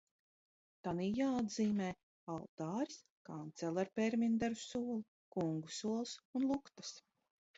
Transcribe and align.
Tanī 0.85 1.09
jāatzīmē: 1.17 1.89
altāris, 2.35 2.95
kancele 3.29 3.83
ar 3.83 3.91
pērminderu 3.99 4.59
solu, 4.61 4.97
kungu 5.37 5.75
sols 5.81 6.15
un 6.41 6.49
luktas. 6.53 6.95